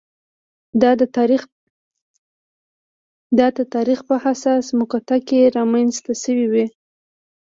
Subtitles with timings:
[3.37, 6.65] دا د تاریخ په حساسه مقطعه کې رامنځته شوې وي.